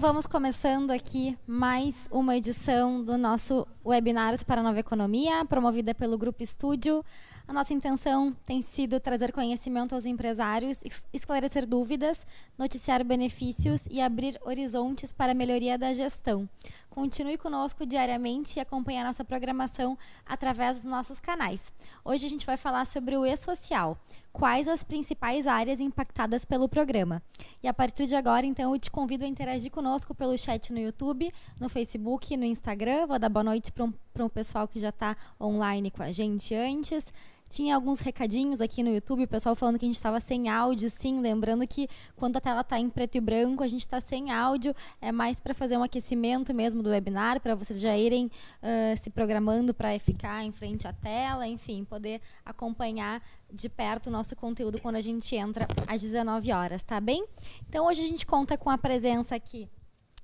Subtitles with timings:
[0.00, 5.94] Então vamos começando aqui mais uma edição do nosso Webinários para a Nova Economia, promovida
[5.94, 7.04] pelo Grupo Estúdio.
[7.46, 10.78] A nossa intenção tem sido trazer conhecimento aos empresários,
[11.12, 12.26] esclarecer dúvidas,
[12.56, 16.48] noticiar benefícios e abrir horizontes para a melhoria da gestão.
[16.90, 21.72] Continue conosco diariamente e acompanhe a nossa programação através dos nossos canais.
[22.04, 23.96] Hoje a gente vai falar sobre o e-social.
[24.32, 27.22] Quais as principais áreas impactadas pelo programa?
[27.62, 30.80] E a partir de agora, então, eu te convido a interagir conosco pelo chat no
[30.80, 33.06] YouTube, no Facebook, no Instagram.
[33.06, 36.54] Vou dar boa noite para um, um pessoal que já está online com a gente
[36.54, 37.04] antes.
[37.50, 40.88] Tinha alguns recadinhos aqui no YouTube, o pessoal falando que a gente estava sem áudio,
[40.88, 41.20] sim.
[41.20, 44.72] Lembrando que quando a tela está em preto e branco, a gente está sem áudio.
[45.00, 49.10] É mais para fazer um aquecimento mesmo do webinar, para vocês já irem uh, se
[49.10, 53.20] programando para ficar em frente à tela, enfim, poder acompanhar
[53.52, 57.26] de perto o nosso conteúdo quando a gente entra às 19 horas, tá bem?
[57.68, 59.68] Então hoje a gente conta com a presença aqui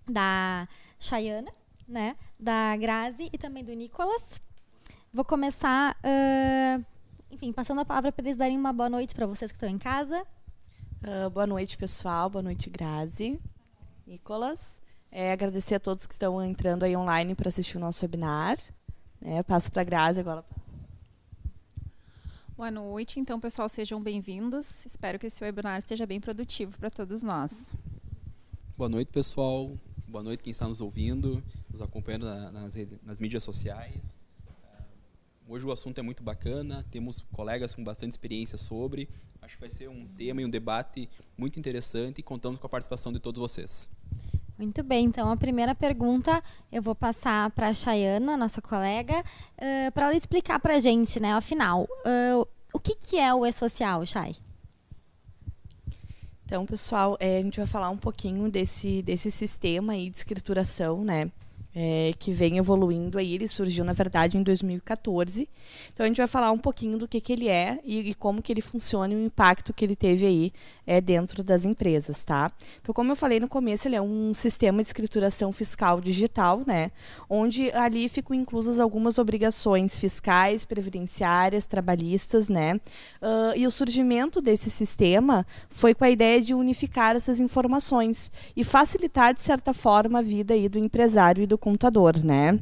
[0.09, 0.69] da
[1.01, 1.51] Chayana,
[1.89, 2.15] né?
[2.39, 4.41] Da Grazi e também do Nicolas.
[5.13, 5.97] Vou começar.
[6.05, 6.96] Uh,
[7.31, 9.79] enfim, passando a palavra para eles darem uma boa noite para vocês que estão em
[9.79, 10.25] casa.
[11.03, 12.31] Uh, boa noite, pessoal.
[12.31, 13.39] Boa noite, Grazi.
[14.07, 14.81] Nicolas.
[15.11, 18.59] É, agradecer a todos que estão entrando aí online para assistir o nosso webinar.
[19.21, 20.45] É, passo para a Grazi agora.
[22.57, 23.21] Boa noite.
[23.21, 24.87] Então, pessoal, sejam bem-vindos.
[24.87, 27.75] Espero que esse webinar seja bem produtivo para todos nós.
[28.77, 29.77] Boa noite, pessoal.
[30.09, 34.17] Boa noite quem está nos ouvindo, nos acompanhando nas, nas mídias sociais.
[35.49, 39.09] Hoje o assunto é muito bacana, temos colegas com bastante experiência sobre.
[39.41, 41.09] Acho que vai ser um tema e um debate
[41.39, 43.89] muito interessante e contamos com a participação de todos vocês.
[44.59, 49.93] Muito bem, então a primeira pergunta eu vou passar para a Chayana, nossa colega, uh,
[49.93, 54.05] para ela explicar para a gente, né, afinal, uh, o que, que é o e-social,
[54.05, 54.35] Chay?
[56.45, 61.05] Então, pessoal, é, a gente vai falar um pouquinho desse, desse sistema aí de escrituração,
[61.05, 61.31] né?
[61.79, 63.35] É, que vem evoluindo aí.
[63.35, 65.47] Ele surgiu, na verdade, em 2014.
[65.93, 68.41] Então a gente vai falar um pouquinho do que, que ele é e, e como
[68.41, 70.53] que ele funciona e o impacto que ele teve aí
[70.87, 72.51] é, dentro das empresas, tá?
[72.81, 76.91] Então, como eu falei no começo, ele é um sistema de escrituração fiscal digital, né?
[77.29, 82.77] Onde ali ficam inclusas algumas obrigações fiscais, previdenciárias, trabalhistas, né?
[83.21, 88.65] Uh, e o surgimento desse sistema foi com a ideia de unificar essas informações e
[88.65, 92.61] facilitar, de certa forma, a vida aí do empresário e do computador, né?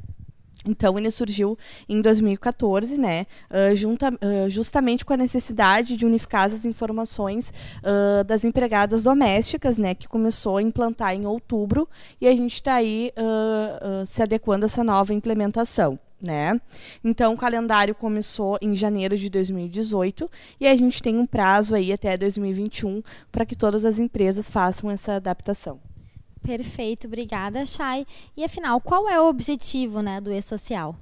[0.66, 6.46] Então ele surgiu em 2014, né, uh, junta, uh, justamente com a necessidade de unificar
[6.46, 11.86] as informações uh, das empregadas domésticas, né, que começou a implantar em outubro
[12.18, 13.12] e a gente está aí
[14.06, 15.98] se adequando a essa nova implementação.
[16.18, 16.58] Né?
[17.04, 21.92] Então o calendário começou em janeiro de 2018 e a gente tem um prazo aí
[21.92, 25.78] até 2021 para que todas as empresas façam essa adaptação.
[26.44, 28.06] Perfeito, obrigada, Chay.
[28.36, 30.94] E afinal, qual é o objetivo né, do e-social?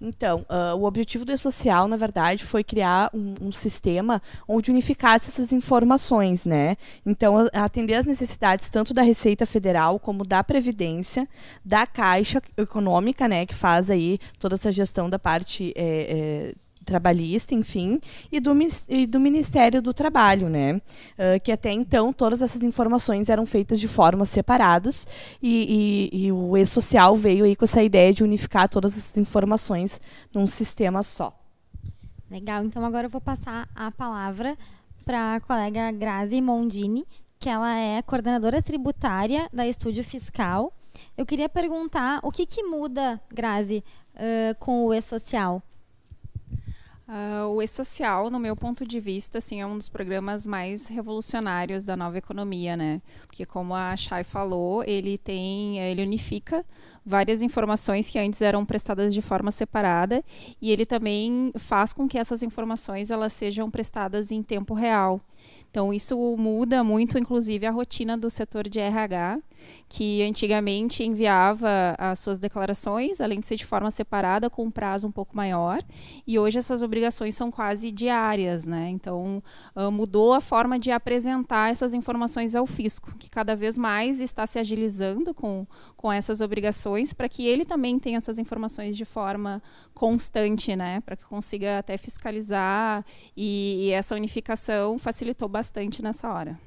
[0.00, 5.30] Então, uh, o objetivo do E-Social, na verdade, foi criar um, um, sistema onde unificasse
[5.30, 6.76] essas informações, né?
[7.04, 11.26] Então, atender às necessidades tanto da Receita Federal como da Previdência,
[11.64, 16.54] da Caixa Econômica, né, que faz aí toda essa gestão da parte é, é,
[16.86, 18.00] trabalhista, enfim,
[18.32, 18.56] e do,
[18.88, 20.76] e do Ministério do Trabalho, né?
[20.76, 25.06] Uh, que até então todas essas informações eram feitas de formas separadas
[25.42, 30.00] e, e, e o E-Social veio aí com essa ideia de unificar todas essas informações
[30.32, 31.36] num sistema só.
[32.30, 34.56] Legal, então agora eu vou passar a palavra
[35.04, 37.06] para a colega Grazi Mondini,
[37.38, 40.72] que ela é coordenadora tributária da Estúdio Fiscal.
[41.16, 45.62] Eu queria perguntar o que, que muda, Grazi, uh, com o E-Social?
[47.08, 51.84] Uh, o E-Social, no meu ponto de vista, assim, é um dos programas mais revolucionários
[51.84, 53.00] da nova economia, né?
[53.28, 56.66] Porque como a Chay falou, ele tem, ele unifica
[57.04, 60.24] várias informações que antes eram prestadas de forma separada
[60.60, 65.20] e ele também faz com que essas informações elas sejam prestadas em tempo real.
[65.70, 69.38] Então, isso muda muito, inclusive, a rotina do setor de RH,
[69.88, 75.06] que antigamente enviava as suas declarações, além de ser de forma separada, com um prazo
[75.06, 75.82] um pouco maior,
[76.26, 78.66] e hoje essas obrigações são quase diárias.
[78.66, 78.90] Né?
[78.90, 79.42] Então,
[79.74, 84.46] uh, mudou a forma de apresentar essas informações ao fisco, que cada vez mais está
[84.46, 85.66] se agilizando com,
[85.96, 89.62] com essas obrigações, para que ele também tenha essas informações de forma
[89.94, 91.00] constante, né?
[91.00, 93.04] para que consiga até fiscalizar,
[93.36, 96.58] e, e essa unificação facilitou bastante nessa hora.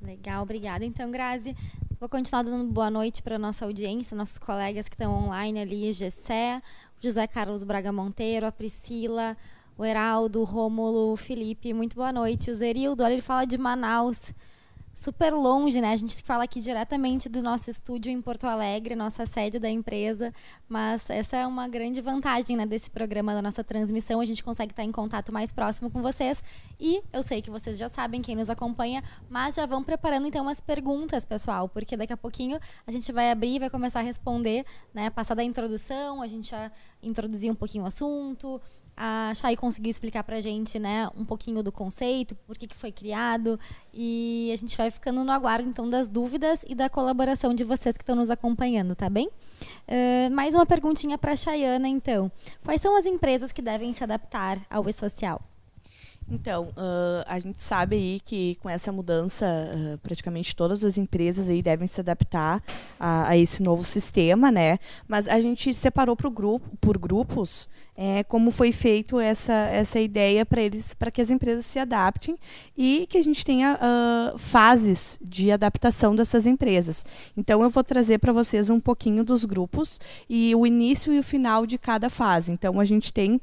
[0.00, 0.84] Legal, obrigada.
[0.84, 1.56] Então, Grazi,
[1.98, 6.60] vou continuar dando boa noite para nossa audiência, nossos colegas que estão online ali, Gessé,
[7.00, 9.36] José Carlos Braga Monteiro, a Priscila,
[9.78, 12.50] o Heraldo, o Rômulo, o Felipe, muito boa noite.
[12.50, 14.32] O Zerildo, olha, ele fala de Manaus.
[14.96, 15.92] Super longe, né?
[15.92, 20.32] A gente fala aqui diretamente do nosso estúdio em Porto Alegre, nossa sede da empresa,
[20.66, 24.72] mas essa é uma grande vantagem, né, desse programa da nossa transmissão, a gente consegue
[24.72, 26.42] estar em contato mais próximo com vocês.
[26.80, 30.48] E eu sei que vocês já sabem quem nos acompanha, mas já vão preparando então
[30.48, 34.02] as perguntas, pessoal, porque daqui a pouquinho a gente vai abrir e vai começar a
[34.02, 34.64] responder,
[34.94, 36.72] né, passar da introdução, a gente já
[37.02, 38.60] introduzir um pouquinho o assunto,
[38.96, 42.74] a Chay conseguiu explicar para a gente né, um pouquinho do conceito, por que, que
[42.74, 43.60] foi criado,
[43.92, 47.96] e a gente vai ficando no aguardo, então, das dúvidas e da colaboração de vocês
[47.96, 49.28] que estão nos acompanhando, tá bem?
[49.28, 52.32] Uh, mais uma perguntinha para a Chayana, então.
[52.64, 55.42] Quais são as empresas que devem se adaptar ao e-social?
[56.28, 61.48] Então, uh, a gente sabe aí que com essa mudança, uh, praticamente todas as empresas
[61.48, 62.62] aí devem se adaptar
[62.98, 64.78] a, a esse novo sistema, né?
[65.06, 70.44] Mas a gente separou pro grupo, por grupos é, como foi feito essa, essa ideia
[70.44, 72.36] para eles, para que as empresas se adaptem
[72.76, 77.04] e que a gente tenha uh, fases de adaptação dessas empresas.
[77.36, 79.98] Então eu vou trazer para vocês um pouquinho dos grupos
[80.28, 82.52] e o início e o final de cada fase.
[82.52, 83.40] Então a gente tem uh,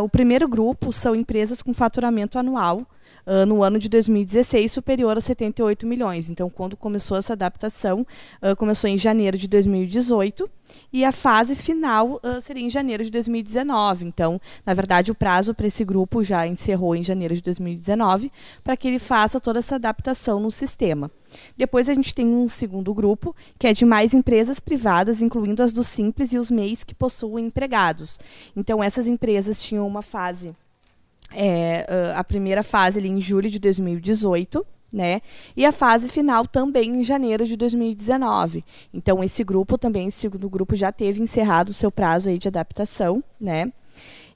[0.00, 2.86] uh, o primeiro grupo são empresas com faturamento anual
[3.26, 6.30] uh, no ano de 2016 superior a 78 milhões.
[6.30, 8.06] Então, quando começou essa adaptação,
[8.42, 10.48] uh, começou em janeiro de 2018
[10.92, 14.04] e a fase final uh, seria em janeiro de 2019.
[14.04, 18.32] Então, na verdade, o prazo para esse grupo já encerrou em janeiro de 2019
[18.62, 21.10] para que ele faça toda essa adaptação no sistema.
[21.56, 25.72] Depois a gente tem um segundo grupo, que é de mais empresas privadas, incluindo as
[25.72, 28.18] do Simples e os MEIs que possuem empregados.
[28.56, 30.54] Então, essas empresas tinham uma fase
[31.32, 35.20] é, a primeira fase ali em julho de 2018, né?
[35.56, 38.64] E a fase final também em janeiro de 2019.
[38.92, 42.48] Então esse grupo também, esse segundo grupo já teve encerrado o seu prazo aí de
[42.48, 43.72] adaptação, né?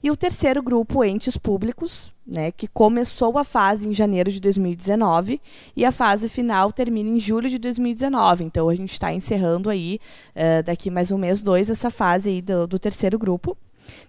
[0.05, 5.41] E o terceiro grupo, entes públicos, né, que começou a fase em janeiro de 2019
[5.75, 8.43] e a fase final termina em julho de 2019.
[8.43, 9.99] Então a gente está encerrando aí
[10.35, 13.57] uh, daqui mais um mês, dois, essa fase aí do, do terceiro grupo.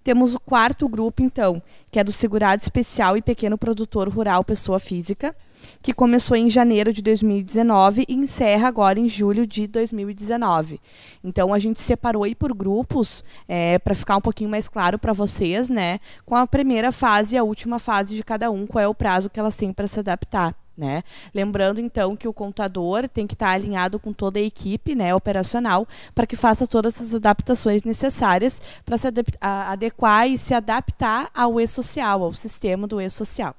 [0.03, 4.79] Temos o quarto grupo, então, que é do segurado especial e pequeno produtor rural pessoa
[4.79, 5.35] física,
[5.83, 10.81] que começou em janeiro de 2019 e encerra agora em julho de 2019.
[11.25, 15.13] Então a gente separou aí por grupos é, para ficar um pouquinho mais claro para
[15.13, 15.99] vocês, né?
[16.25, 19.31] Com a primeira fase e a última fase de cada um, qual é o prazo
[19.31, 20.55] que elas têm para se adaptar.
[20.77, 21.03] Né?
[21.35, 25.89] Lembrando então que o contador tem que estar alinhado com toda a equipe né, operacional
[26.15, 29.09] para que faça todas as adaptações necessárias para se
[29.41, 33.55] adequar e se adaptar ao e-social, ao sistema do e-social.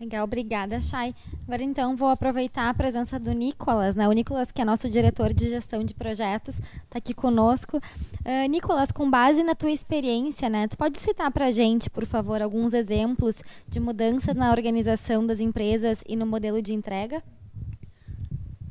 [0.00, 1.12] Legal, obrigada, Chay.
[1.42, 4.06] Agora, então, vou aproveitar a presença do Nicolas, né?
[4.08, 7.78] O Nicolas, que é nosso diretor de gestão de projetos, está aqui conosco.
[7.78, 10.68] Uh, Nicolas, com base na tua experiência, né?
[10.68, 15.40] Tu pode citar para a gente, por favor, alguns exemplos de mudanças na organização das
[15.40, 17.20] empresas e no modelo de entrega?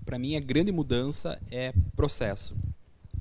[0.05, 2.55] Para mim, a grande mudança é processo.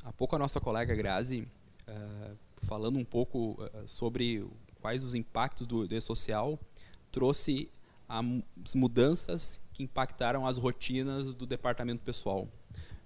[0.05, 1.41] Há pouco a nossa colega Grazi,
[1.89, 4.47] uh, falando um pouco uh, sobre
[4.81, 6.57] quais os impactos do, do e-social,
[7.11, 7.69] trouxe
[8.09, 12.49] as mudanças que impactaram as rotinas do departamento pessoal.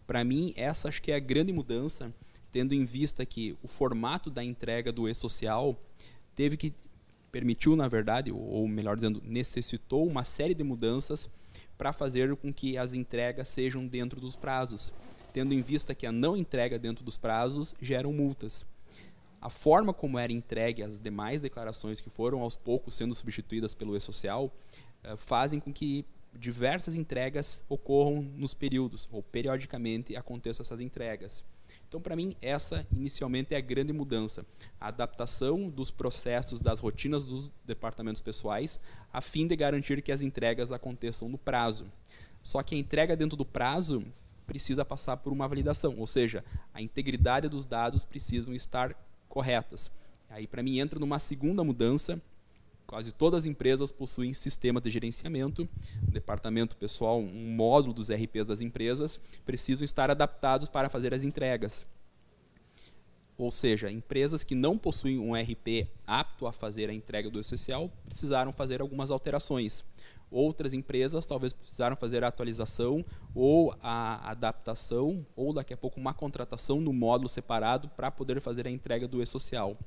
[0.06, 2.12] Para mim, essa acho que é a grande mudança,
[2.50, 5.76] tendo em vista que o formato da entrega do e-social
[6.34, 6.74] teve que
[7.30, 11.30] permitiu, na verdade, ou melhor dizendo, necessitou uma série de mudanças
[11.78, 14.92] para fazer com que as entregas sejam dentro dos prazos,
[15.32, 18.66] tendo em vista que a não entrega dentro dos prazos geram multas.
[19.40, 23.96] A forma como era entregue as demais declarações que foram aos poucos sendo substituídas pelo
[23.96, 24.52] e-social
[25.04, 31.44] uh, fazem com que diversas entregas ocorram nos períodos, ou periodicamente aconteçam essas entregas.
[31.88, 34.46] Então, para mim, essa inicialmente é a grande mudança.
[34.80, 38.80] A adaptação dos processos, das rotinas dos departamentos pessoais,
[39.12, 41.86] a fim de garantir que as entregas aconteçam no prazo.
[42.44, 44.04] Só que a entrega dentro do prazo
[44.46, 48.94] precisa passar por uma validação, ou seja, a integridade dos dados precisam estar
[49.28, 49.90] corretas.
[50.28, 52.20] Aí, para mim, entra numa segunda mudança,
[52.90, 55.62] Quase todas as empresas possuem sistema de gerenciamento,
[56.02, 61.22] um departamento pessoal, um módulo dos RPs das empresas, precisam estar adaptados para fazer as
[61.22, 61.86] entregas.
[63.38, 67.92] Ou seja, empresas que não possuem um RP apto a fazer a entrega do essencial
[68.04, 69.84] precisaram fazer algumas alterações.
[70.28, 76.12] Outras empresas talvez precisaram fazer a atualização ou a adaptação, ou daqui a pouco uma
[76.12, 79.78] contratação no módulo separado para poder fazer a entrega do e-social.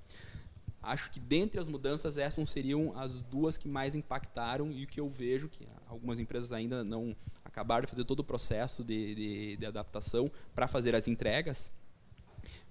[0.83, 5.07] Acho que dentre as mudanças essas seriam as duas que mais impactaram e que eu
[5.07, 9.65] vejo que algumas empresas ainda não acabaram de fazer todo o processo de, de, de
[9.65, 11.71] adaptação para fazer as entregas.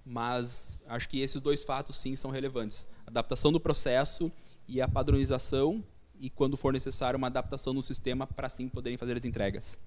[0.05, 4.31] Mas acho que esses dois fatos sim são relevantes: adaptação do processo
[4.67, 5.83] e a padronização
[6.19, 9.79] e, quando for necessário, uma adaptação no sistema para assim poderem fazer as entregas.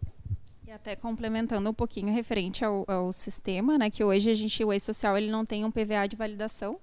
[0.66, 4.72] E até complementando um pouquinho referente ao, ao sistema, né, que hoje a gente, o
[4.72, 6.80] e-social, ele não tem um PVA de validação,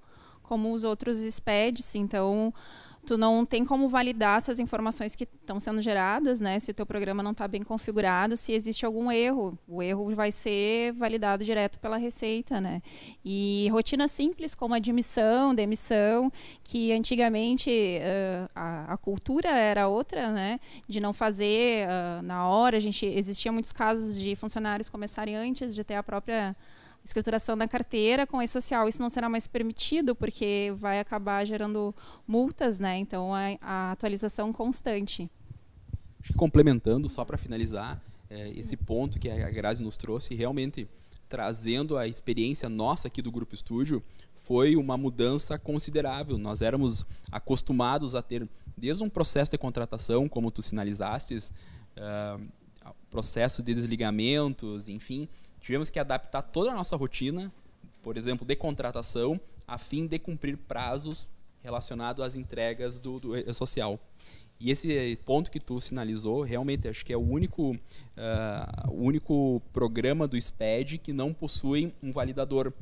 [0.54, 2.54] como os outros SPEDs, então
[3.08, 6.60] tu não tem como validar essas informações que estão sendo geradas, né?
[6.60, 10.94] Se teu programa não está bem configurado, se existe algum erro, o erro vai ser
[10.94, 12.84] validado direto pela Receita, né?
[13.26, 16.32] E rotinas simples como admissão, demissão,
[16.64, 20.60] que antigamente uh, a, a, cultura era outra, né?
[20.88, 25.74] De não fazer uh, na hora, a gente existia muitos casos de funcionários começarem antes
[25.74, 26.56] de ter a própria
[27.04, 28.88] escrituração da carteira com e-social.
[28.88, 31.94] Isso não será mais permitido porque vai acabar gerando
[32.28, 32.98] multas, né?
[32.98, 35.30] Então, a, a atualização constante.
[36.22, 40.88] Acho que complementando, só para finalizar, é, esse ponto que a Grazi nos trouxe, realmente
[41.28, 44.02] trazendo a experiência nossa aqui do Grupo Estúdio,
[44.44, 46.38] foi uma mudança considerável.
[46.38, 51.52] Nós éramos acostumados a ter, desde um processo de contratação, como tu sinalizastes,
[51.98, 52.42] uh,
[53.10, 55.28] processo de desligamentos, enfim,
[55.64, 57.52] tivemos que adaptar toda a nossa rotina,
[58.04, 61.26] por exemplo, de contratação, a fim de cumprir prazos
[61.64, 63.98] relacionados às entregas do, do social.
[64.60, 69.62] E esse ponto que tu sinalizou, realmente acho que é o único, uh, o único
[69.72, 72.74] programa do SPED que não possui um validador.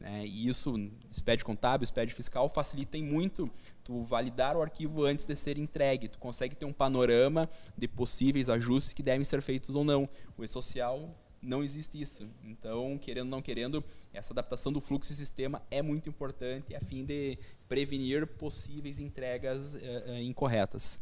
[0.00, 0.26] Né?
[0.26, 0.74] E isso,
[1.12, 3.48] SPED contábil, SPED fiscal, facilita muito
[3.84, 6.08] tu validar o arquivo antes de ser entregue.
[6.08, 10.08] Tu consegue ter um panorama de possíveis ajustes que devem ser feitos ou não.
[10.36, 12.26] O e-social não existe isso.
[12.44, 13.82] Então, querendo ou não querendo,
[14.12, 19.74] essa adaptação do fluxo e sistema é muito importante a fim de prevenir possíveis entregas
[19.74, 21.00] uh, incorretas.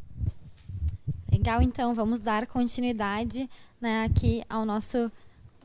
[1.30, 3.48] Legal, então, vamos dar continuidade
[3.80, 5.12] né, aqui ao nosso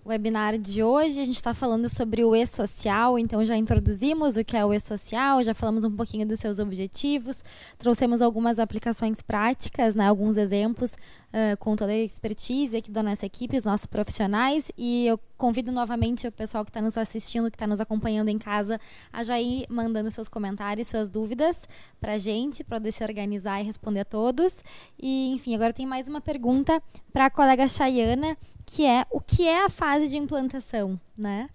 [0.05, 1.19] webinar de hoje.
[1.19, 5.41] A gente está falando sobre o e-social, então já introduzimos o que é o e-social,
[5.41, 7.43] já falamos um pouquinho dos seus objetivos,
[7.77, 13.25] trouxemos algumas aplicações práticas, né, alguns exemplos uh, com toda a expertise aqui da nossa
[13.25, 17.55] equipe, os nossos profissionais, e eu convido novamente o pessoal que está nos assistindo, que
[17.55, 18.79] está nos acompanhando em casa,
[19.11, 21.57] a já ir mandando seus comentários, suas dúvidas
[21.99, 24.53] para a gente, para poder se organizar e responder a todos.
[25.01, 26.81] E, enfim, agora tem mais uma pergunta
[27.11, 31.49] para a colega Chayana, que é o que é a fase de implantação, né?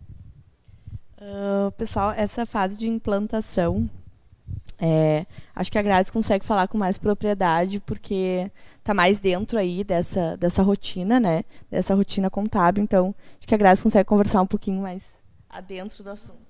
[1.18, 3.90] Uh, pessoal, essa fase de implantação,
[4.78, 9.84] é, acho que a Grazi consegue falar com mais propriedade, porque está mais dentro aí
[9.84, 11.44] dessa, dessa rotina, né?
[11.70, 15.06] Dessa rotina contábil, então acho que a Grazi consegue conversar um pouquinho mais
[15.50, 16.40] adentro do assunto.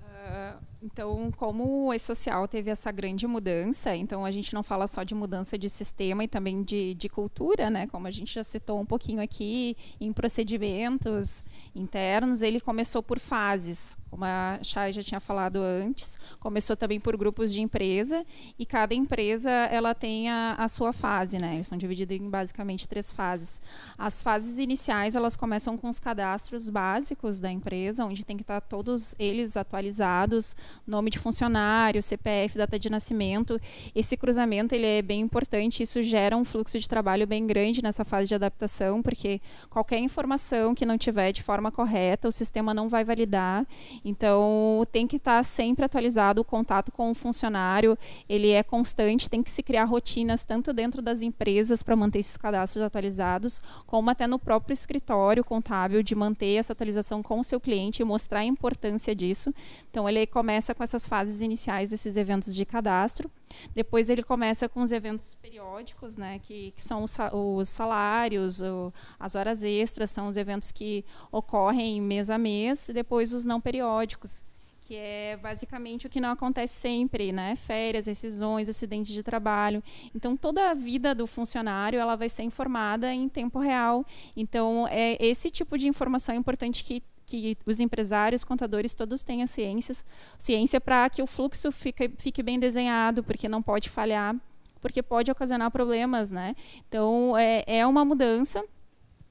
[0.00, 5.02] Uh, então, como o e-social teve essa grande mudança, então a gente não fala só
[5.02, 7.88] de mudança de sistema e também de, de cultura, né?
[7.88, 11.44] Como a gente já citou um pouquinho aqui, em procedimentos
[11.74, 17.16] internos, ele começou por fases como a Chay já tinha falado antes, começou também por
[17.16, 18.24] grupos de empresa
[18.58, 21.56] e cada empresa ela tem a, a, sua fase, né?
[21.56, 23.60] Eles são divididos em basicamente três fases.
[23.96, 28.60] As fases iniciais elas começam com os cadastros básicos da empresa, onde tem que estar
[28.60, 33.60] todos eles atualizados, nome de funcionário, CPF, data de nascimento.
[33.94, 38.04] Esse cruzamento ele é bem importante, isso gera um fluxo de trabalho bem grande nessa
[38.04, 42.88] fase de adaptação, porque qualquer informação que não tiver de forma correta, o sistema não
[42.88, 43.66] vai validar
[44.04, 47.96] então, tem que estar sempre atualizado o contato com o funcionário,
[48.28, 52.36] ele é constante, tem que se criar rotinas tanto dentro das empresas para manter esses
[52.36, 57.60] cadastros atualizados, como até no próprio escritório contábil de manter essa atualização com o seu
[57.60, 59.52] cliente e mostrar a importância disso.
[59.90, 63.30] Então, ele começa com essas fases iniciais desses eventos de cadastro.
[63.74, 68.92] Depois ele começa com os eventos periódicos, né, que, que são os, os salários, o,
[69.18, 73.60] as horas extras, são os eventos que ocorrem mês a mês, e depois os não
[73.60, 74.42] periódicos,
[74.88, 77.56] que é basicamente o que não acontece sempre, né?
[77.56, 79.82] Férias, rescisões, acidentes de trabalho.
[80.14, 84.02] Então toda a vida do funcionário ela vai ser informada em tempo real.
[84.34, 89.46] Então é esse tipo de informação é importante que que os empresários, contadores, todos tenham
[89.46, 90.04] ciências,
[90.38, 94.34] ciência para que o fluxo fique, fique bem desenhado, porque não pode falhar,
[94.80, 96.54] porque pode ocasionar problemas, né?
[96.88, 98.64] Então, é, é uma mudança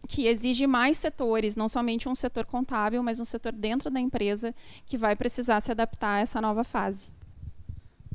[0.07, 4.53] que exige mais setores, não somente um setor contábil, mas um setor dentro da empresa
[4.85, 7.16] que vai precisar se adaptar a essa nova fase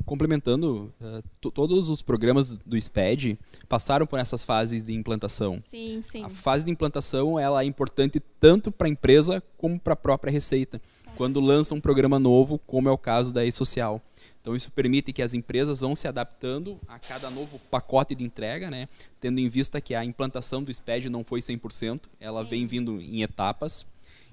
[0.05, 5.63] complementando, uh, todos os programas do SPED passaram por essas fases de implantação.
[5.67, 6.25] Sim, sim.
[6.25, 10.31] A fase de implantação ela é importante tanto para a empresa como para a própria
[10.31, 10.81] Receita,
[11.17, 14.03] quando lança um programa novo, como é o caso da E-Social.
[14.41, 18.71] Então isso permite que as empresas vão se adaptando a cada novo pacote de entrega,
[18.71, 18.89] né?
[19.21, 22.51] tendo em vista que a implantação do SPED não foi 100%, ela Sim.
[22.51, 23.87] vem vindo em etapas.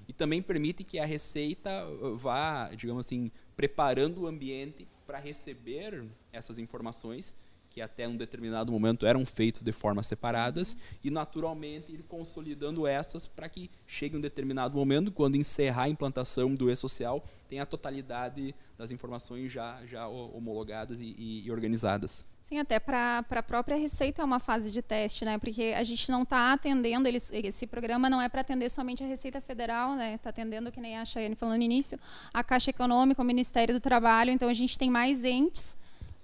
[0.08, 1.86] E também permite que a Receita
[2.16, 7.34] vá, digamos assim, preparando o ambiente para receber essas informações
[7.68, 13.26] que até um determinado momento eram feitos de formas separadas e naturalmente ir consolidando essas
[13.26, 18.54] para que chegue um determinado momento quando encerrar a implantação do e-social tenha a totalidade
[18.78, 22.24] das informações já já homologadas e, e organizadas.
[22.50, 25.38] Sim, até para a própria Receita é uma fase de teste, né?
[25.38, 29.06] Porque a gente não está atendendo, eles, esse programa não é para atender somente a
[29.06, 30.14] Receita Federal, né?
[30.14, 31.96] Está atendendo, que nem a Chayane falou no início,
[32.34, 35.76] a Caixa Econômica, o Ministério do Trabalho, então a gente tem mais entes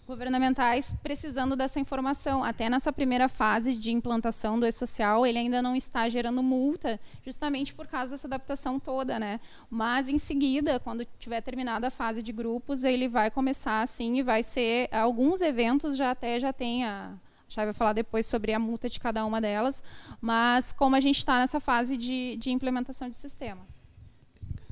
[0.06, 2.44] governamentais precisando dessa informação.
[2.44, 7.74] Até nessa primeira fase de implantação do e-social, ele ainda não está gerando multa, justamente
[7.74, 9.40] por causa dessa adaptação toda, né?
[9.68, 14.22] Mas em seguida, quando tiver terminada a fase de grupos, ele vai começar assim e
[14.22, 17.12] vai ser alguns eventos já até já tem a
[17.48, 19.80] já vai falar depois sobre a multa de cada uma delas,
[20.20, 23.64] mas como a gente está nessa fase de, de implementação de sistema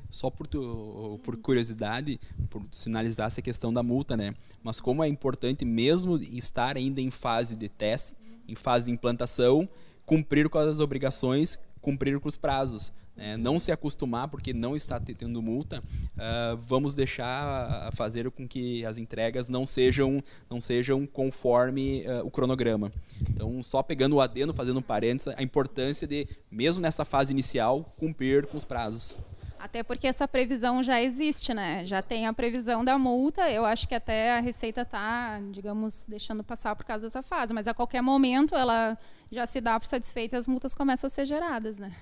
[0.09, 2.19] só por, tu, por curiosidade,
[2.49, 4.33] por sinalizar essa questão da multa, né?
[4.63, 8.13] Mas como é importante mesmo estar ainda em fase de teste,
[8.47, 9.67] em fase de implantação,
[10.05, 12.93] cumprir com as obrigações, cumprir com os prazos.
[13.15, 13.37] Né?
[13.37, 18.97] Não se acostumar, porque não está tendo multa, uh, vamos deixar fazer com que as
[18.97, 22.91] entregas não sejam, não sejam conforme uh, o cronograma.
[23.29, 27.93] Então, só pegando o adendo, fazendo um parênteses, a importância de, mesmo nessa fase inicial,
[27.97, 29.15] cumprir com os prazos.
[29.59, 31.85] Até porque essa previsão já existe, né?
[31.85, 33.49] Já tem a previsão da multa.
[33.49, 37.53] Eu acho que até a Receita está, digamos, deixando passar por causa dessa fase.
[37.53, 38.97] Mas a qualquer momento ela
[39.31, 41.93] já se dá por satisfeita e as multas começam a ser geradas, né?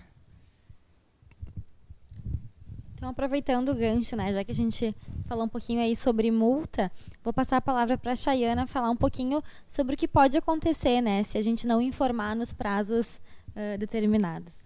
[3.03, 4.95] Então, aproveitando o gancho, né, já que a gente
[5.25, 6.89] falou um pouquinho aí sobre multa,
[7.21, 11.01] vou passar a palavra para a Chayana falar um pouquinho sobre o que pode acontecer,
[11.01, 13.19] né, se a gente não informar nos prazos
[13.49, 14.62] uh, determinados.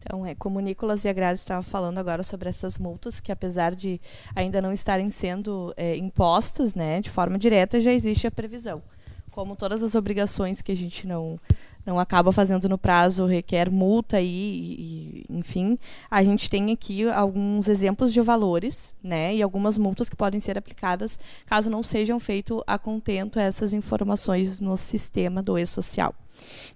[0.00, 3.32] Então, é, como o Nicolas e a Grazi estavam falando agora sobre essas multas, que
[3.32, 4.00] apesar de
[4.34, 8.82] ainda não estarem sendo é, impostas né, de forma direta, já existe a previsão.
[9.30, 11.38] Como todas as obrigações que a gente não,
[11.84, 15.78] não acaba fazendo no prazo requer multa e, e, enfim,
[16.10, 20.58] a gente tem aqui alguns exemplos de valores, né, e algumas multas que podem ser
[20.58, 26.14] aplicadas caso não sejam feito a contento essas informações no sistema do e-social.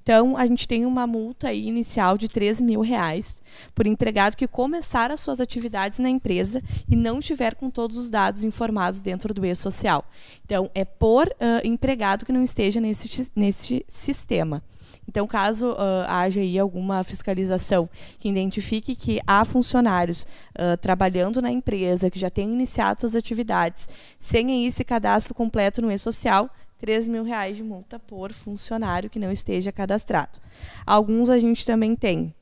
[0.02, 3.40] Então, a gente tem uma multa inicial de 3 mil reais
[3.74, 8.10] por empregado que começar as suas atividades na empresa e não estiver com todos os
[8.10, 10.04] dados informados dentro do e-social.
[10.44, 14.62] Então, é por uh, empregado que não esteja nesse, nesse sistema.
[15.08, 21.50] Então, caso uh, haja aí alguma fiscalização que identifique que há funcionários uh, trabalhando na
[21.50, 26.48] empresa que já têm iniciado suas atividades sem esse cadastro completo no e-social,
[26.82, 30.40] 3 mil reais de multa por funcionário que não esteja cadastrado.
[30.84, 32.34] Alguns a gente também tem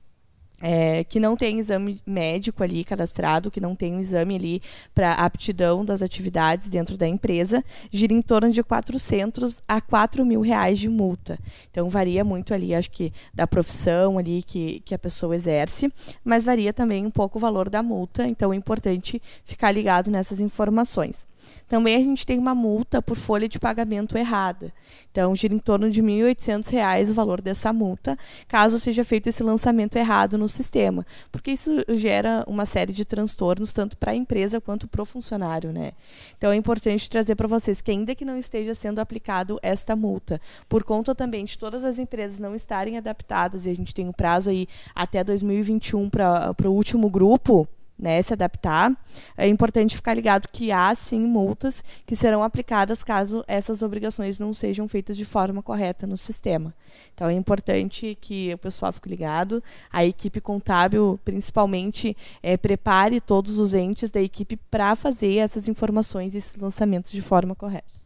[0.63, 4.63] é, que não tem exame médico ali cadastrado, que não tem um exame ali
[4.95, 10.41] para aptidão das atividades dentro da empresa, gira em torno de 400 a 4 mil
[10.41, 11.39] reais de multa.
[11.71, 15.93] Então varia muito ali, acho que da profissão ali que, que a pessoa exerce,
[16.25, 20.41] mas varia também um pouco o valor da multa, então é importante ficar ligado nessas
[20.41, 21.30] informações.
[21.69, 24.73] Também a gente tem uma multa por folha de pagamento errada.
[25.11, 29.43] Então, gira em torno de R$ 1.800 o valor dessa multa, caso seja feito esse
[29.43, 31.07] lançamento errado no sistema.
[31.31, 35.73] Porque isso gera uma série de transtornos, tanto para a empresa quanto para o funcionário.
[35.73, 35.93] Né?
[36.37, 40.41] Então, é importante trazer para vocês que, ainda que não esteja sendo aplicado esta multa,
[40.69, 44.13] por conta também de todas as empresas não estarem adaptadas, e a gente tem um
[44.13, 47.69] prazo aí até 2021 para o último grupo,
[48.01, 48.93] né, se adaptar.
[49.37, 54.55] É importante ficar ligado que há sim multas que serão aplicadas caso essas obrigações não
[54.55, 56.75] sejam feitas de forma correta no sistema.
[57.15, 63.59] Então é importante que o pessoal fique ligado, a equipe contábil principalmente é, prepare todos
[63.59, 68.01] os entes da equipe para fazer essas informações e esses lançamentos de forma correta.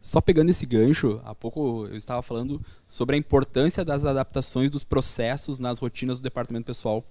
[0.00, 4.82] Só pegando esse gancho, há pouco eu estava falando sobre a importância das adaptações dos
[4.82, 7.04] processos nas rotinas do departamento pessoal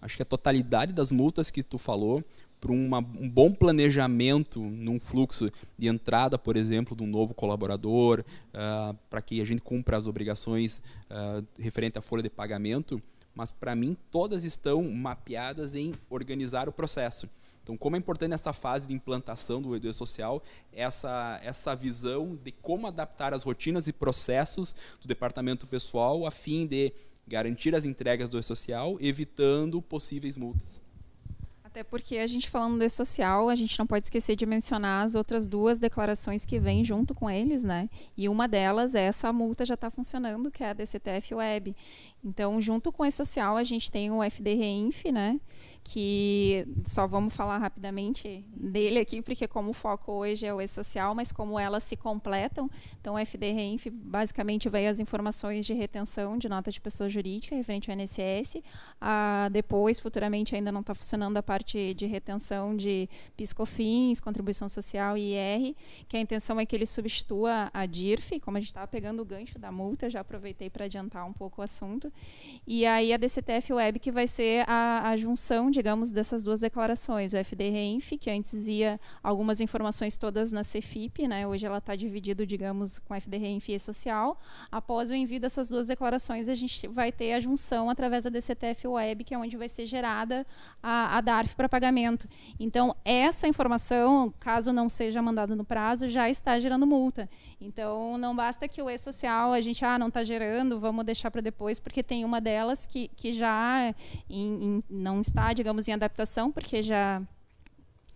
[0.00, 2.24] acho que a totalidade das multas que tu falou,
[2.60, 8.96] para um bom planejamento num fluxo de entrada, por exemplo, de um novo colaborador, uh,
[9.10, 13.00] para que a gente cumpra as obrigações uh, referente à folha de pagamento,
[13.34, 17.28] mas para mim todas estão mapeadas em organizar o processo.
[17.62, 20.40] Então, como é importante nessa fase de implantação do e social,
[20.72, 26.64] essa, essa visão de como adaptar as rotinas e processos do departamento pessoal a fim
[26.64, 26.92] de
[27.26, 30.80] garantir as entregas do e-social, evitando possíveis multas.
[31.76, 35.14] Até porque a gente falando do e-social, a gente não pode esquecer de mencionar as
[35.14, 37.90] outras duas declarações que vêm junto com eles, né?
[38.16, 41.76] E uma delas é essa multa já está funcionando, que é a DCTF Web.
[42.24, 45.38] Então, junto com o e-social, a gente tem o FD Reinf, né?
[45.88, 51.14] Que só vamos falar rapidamente dele aqui, porque como o foco hoje é o e-social,
[51.14, 52.68] mas como elas se completam,
[53.00, 57.88] então o FD-RENF basicamente veio as informações de retenção de nota de pessoa jurídica referente
[57.88, 58.62] ao INSS,
[59.00, 65.16] ah, depois, futuramente, ainda não está funcionando a parte de retenção de PIS/COFINS, contribuição social
[65.16, 65.76] e IR,
[66.08, 69.24] que a intenção é que ele substitua a DIRF, como a gente estava pegando o
[69.24, 72.12] gancho da multa, já aproveitei para adiantar um pouco o assunto,
[72.66, 77.34] e aí a DCTF Web que vai ser a, a junção digamos, dessas duas declarações.
[77.34, 82.46] O FD-RENF, que antes ia algumas informações todas na CFIP, né, hoje ela está dividido,
[82.46, 84.40] digamos, com FD-RENF e social.
[84.72, 88.88] Após o envio dessas duas declarações, a gente vai ter a junção através da DCTF
[88.88, 90.46] Web, que é onde vai ser gerada
[90.82, 92.26] a, a DARF para pagamento.
[92.58, 97.28] Então, essa informação, caso não seja mandada no prazo, já está gerando multa.
[97.60, 101.42] Então, não basta que o e-social a gente ah, não está gerando, vamos deixar para
[101.42, 103.94] depois, porque tem uma delas que, que já
[104.28, 107.20] em, em, não está, digamos, digamos, em adaptação, porque já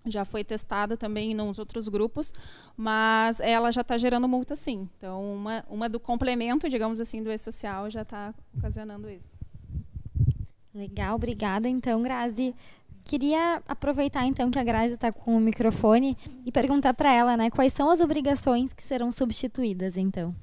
[0.07, 2.33] já foi testada também nos outros grupos,
[2.75, 4.89] mas ela já está gerando multa sim.
[4.97, 9.29] Então, uma, uma do complemento, digamos assim, do e-social já está ocasionando isso.
[10.75, 12.55] Legal, obrigada então, Grazi.
[13.05, 17.51] Queria aproveitar então que a Grazi está com o microfone e perguntar para ela, né,
[17.51, 20.35] quais são as obrigações que serão substituídas então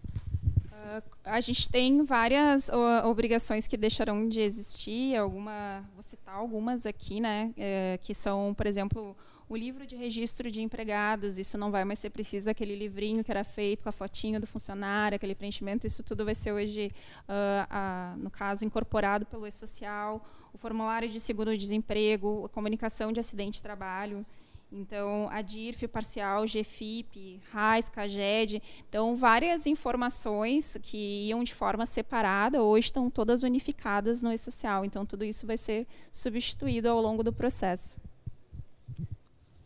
[1.23, 2.69] a gente tem várias
[3.03, 8.65] obrigações que deixarão de existir, alguma, vou citar algumas aqui, né, é, que são, por
[8.65, 9.15] exemplo,
[9.49, 13.31] o livro de registro de empregados, isso não vai mais ser preciso aquele livrinho que
[13.31, 16.91] era feito com a fotinha do funcionário, aquele preenchimento, isso tudo vai ser hoje,
[17.29, 23.63] uh, no caso, incorporado pelo e-social, o formulário de seguro-desemprego, a comunicação de acidente de
[23.63, 24.25] trabalho,
[24.71, 28.61] então, a DIRF parcial, GFIP, RAIS, CAGED.
[28.89, 34.83] Então, várias informações que iam de forma separada, hoje estão todas unificadas no e-social.
[34.83, 37.95] Então, tudo isso vai ser substituído ao longo do processo.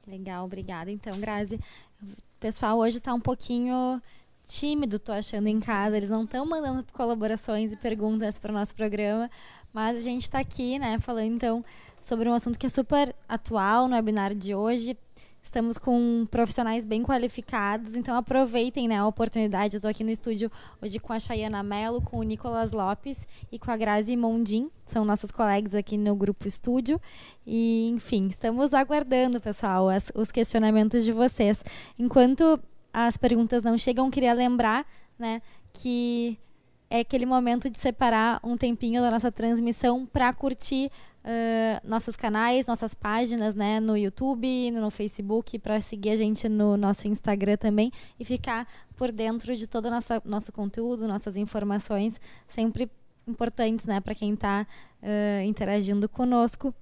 [0.06, 0.92] Legal, obrigada.
[0.92, 1.60] Então, Grazi,
[2.04, 4.02] o pessoal hoje está um pouquinho
[4.48, 5.98] tímido, estou achando, em casa.
[5.98, 9.32] Eles não estão mandando colaborações e perguntas para o nosso programa,
[9.74, 11.66] mas a gente está aqui, né, falando, então,
[12.02, 14.98] sobre um assunto que é super atual no webinar de hoje.
[15.44, 19.76] Estamos com profissionais bem qualificados, então aproveitem né, a oportunidade.
[19.76, 23.72] Estou aqui no estúdio hoje com a Chayana Mello, com o Nicolas Lopes e com
[23.72, 27.02] a Grazi Mondim, são nossos colegas aqui no grupo estúdio.
[27.46, 31.64] E, enfim, estamos aguardando, pessoal, as, os questionamentos de vocês.
[31.98, 32.60] Enquanto
[32.94, 34.86] as perguntas não chegam, queria lembrar
[35.18, 35.42] né,
[35.74, 36.38] que
[36.91, 40.91] é aquele momento de separar um tempinho da nossa transmissão para curtir
[41.23, 46.75] uh, nossos canais, nossas páginas, né, no YouTube, no Facebook, para seguir a gente no
[46.75, 49.91] nosso Instagram também e ficar por dentro de todo o
[50.25, 52.91] nosso, conteúdo, nossas informações, sempre
[53.25, 54.67] importantes, né, para quem está
[55.01, 56.75] uh, interagindo conosco.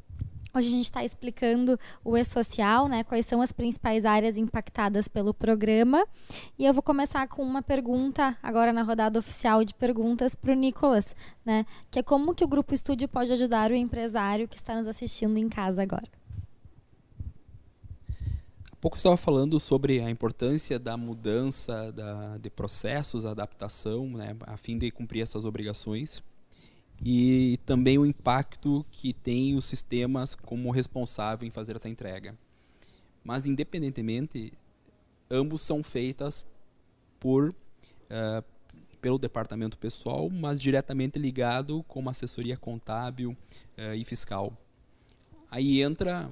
[0.51, 3.03] Hoje a gente está explicando o e-social, né?
[3.03, 6.03] Quais são as principais áreas impactadas pelo programa.
[6.57, 10.55] E eu vou começar com uma pergunta agora na rodada oficial de perguntas para o
[10.55, 11.67] Nicolas, né?
[11.91, 15.37] Que é como que o Grupo Estúdio pode ajudar o empresário que está nos assistindo
[15.37, 16.09] em casa agora.
[18.71, 24.35] Há pouco estava falando sobre a importância da mudança da, de processos, adaptação, né?
[24.47, 26.23] A fim de cumprir essas obrigações
[27.03, 32.37] e também o impacto que tem os sistemas como responsável em fazer essa entrega.
[33.23, 34.53] Mas, independentemente,
[35.29, 36.43] ambos são feitas
[37.19, 38.43] por uh,
[39.01, 44.53] pelo departamento pessoal, mas diretamente ligado com uma assessoria contábil uh, e fiscal.
[45.49, 46.29] Aí entra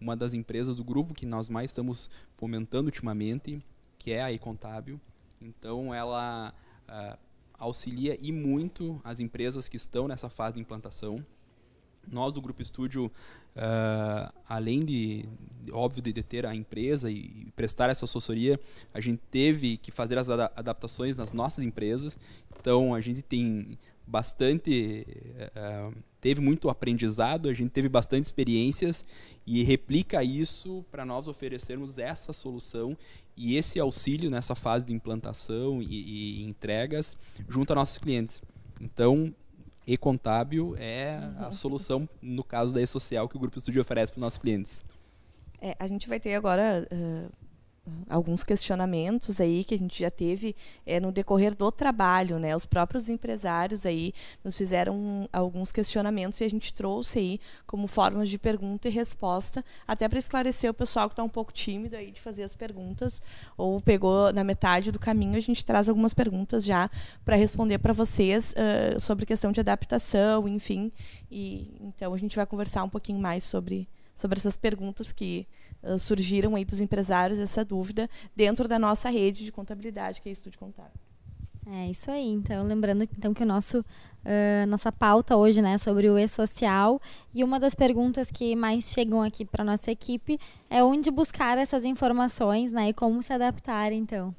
[0.00, 3.64] uma das empresas do grupo que nós mais estamos fomentando ultimamente,
[3.98, 5.00] que é a e-contábil.
[5.40, 6.52] Então, ela
[6.88, 7.18] uh,
[7.58, 11.24] auxilia e muito as empresas que estão nessa fase de implantação.
[12.10, 15.28] Nós do Grupo Estúdio, uh, além de,
[15.70, 18.58] óbvio, de ter a empresa e, prestar essa assessoria,
[18.94, 22.16] a gente teve que fazer as adaptações nas nossas empresas.
[22.58, 25.06] Então, a gente tem bastante
[25.54, 29.04] uh, teve muito aprendizado, a gente teve bastante experiências
[29.46, 32.96] e replica isso para nós oferecermos essa solução
[33.38, 37.16] e esse auxílio nessa fase de implantação e, e entregas
[37.48, 38.42] junto a nossos clientes.
[38.80, 39.32] Então,
[39.86, 41.52] e-contábil é a uhum.
[41.52, 44.84] solução no caso da e-social que o Grupo Estúdio oferece para os nossos clientes.
[45.60, 47.32] É, a gente vai ter agora uh,
[48.08, 50.54] alguns questionamentos aí que a gente já teve
[50.86, 52.54] é, no decorrer do trabalho, né?
[52.54, 58.28] Os próprios empresários aí nos fizeram alguns questionamentos e a gente trouxe aí como formas
[58.28, 62.10] de pergunta e resposta, até para esclarecer o pessoal que está um pouco tímido aí
[62.10, 63.22] de fazer as perguntas
[63.56, 66.90] ou pegou na metade do caminho, a gente traz algumas perguntas já
[67.24, 70.92] para responder para vocês uh, sobre questão de adaptação, enfim.
[71.30, 75.46] E então a gente vai conversar um pouquinho mais sobre sobre essas perguntas que
[75.82, 80.32] uh, surgiram aí dos empresários, essa dúvida, dentro da nossa rede de contabilidade, que é
[80.32, 80.92] Estúdio Contábil.
[81.70, 82.26] É isso aí.
[82.26, 87.00] Então, lembrando então que o nosso uh, nossa pauta hoje, né, sobre o e-social
[87.34, 90.38] e uma das perguntas que mais chegam aqui para nossa equipe
[90.70, 94.34] é onde buscar essas informações, né, e como se adaptar, então.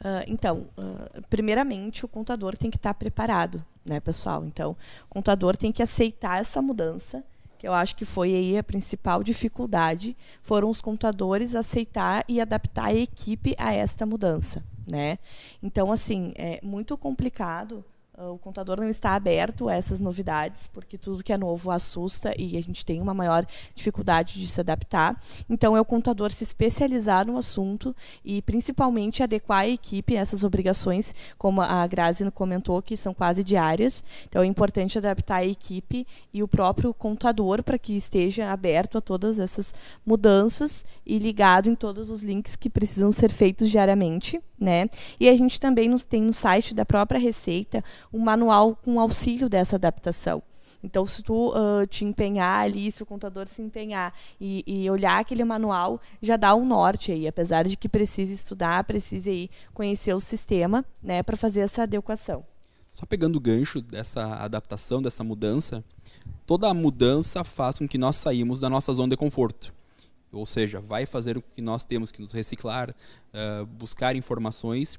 [0.00, 4.44] Uh, então, uh, primeiramente, o contador tem que estar tá preparado, né, pessoal?
[4.44, 7.24] Então, o contador tem que aceitar essa mudança
[7.66, 12.86] que eu acho que foi aí a principal dificuldade, foram os contadores aceitar e adaptar
[12.86, 15.18] a equipe a esta mudança, né?
[15.60, 17.84] Então, assim, é muito complicado
[18.18, 22.56] o contador não está aberto a essas novidades, porque tudo que é novo assusta e
[22.56, 25.20] a gente tem uma maior dificuldade de se adaptar.
[25.50, 30.44] Então, é o contador se especializar no assunto e, principalmente, adequar a equipe a essas
[30.44, 34.02] obrigações, como a Grazi comentou, que são quase diárias.
[34.28, 39.00] Então, é importante adaptar a equipe e o próprio contador para que esteja aberto a
[39.02, 39.74] todas essas
[40.06, 44.40] mudanças e ligado em todos os links que precisam ser feitos diariamente.
[44.58, 44.88] Né?
[45.20, 47.84] E a gente também nos, tem no site da própria Receita
[48.16, 50.42] um manual com auxílio dessa adaptação.
[50.82, 55.18] Então, se tu uh, te empenhar ali, se o contador se empenhar e, e, olhar
[55.18, 60.14] aquele manual, já dá um norte aí, apesar de que precise estudar, precise aí conhecer
[60.14, 62.44] o sistema, né, para fazer essa adequação.
[62.90, 65.84] Só pegando o gancho dessa adaptação, dessa mudança,
[66.46, 69.74] toda mudança faz com que nós saímos da nossa zona de conforto.
[70.32, 74.98] Ou seja, vai fazer com que nós temos que nos reciclar, uh, buscar informações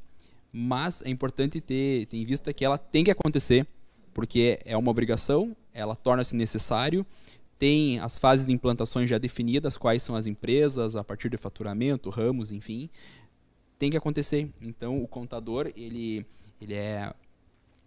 [0.59, 3.67] mas é importante ter, ter em vista que ela tem que acontecer,
[4.11, 7.05] porque é uma obrigação, ela torna-se necessário,
[7.59, 12.09] tem as fases de implantações já definidas, quais são as empresas, a partir de faturamento,
[12.09, 12.89] ramos, enfim,
[13.77, 14.49] tem que acontecer.
[14.59, 16.25] Então, o contador, ele,
[16.59, 17.13] ele é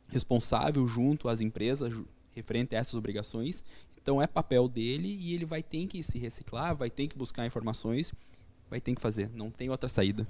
[0.08, 1.92] responsável junto às empresas
[2.30, 3.64] referente a essas obrigações,
[4.00, 7.44] então é papel dele e ele vai ter que se reciclar, vai ter que buscar
[7.44, 8.12] informações,
[8.70, 10.24] vai ter que fazer, não tem outra saída.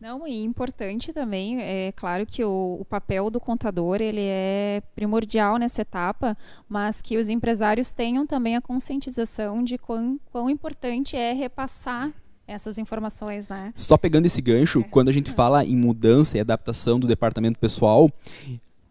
[0.00, 5.56] Não, e importante também, é claro que o, o, papel do contador ele é primordial
[5.56, 6.36] nessa etapa,
[6.68, 12.12] mas que os empresários tenham também a conscientização de quão, quão importante é repassar
[12.46, 13.72] essas informações, né?
[13.74, 14.82] Só pegando esse gancho, é.
[14.84, 18.10] quando a gente fala em mudança e adaptação do departamento pessoal,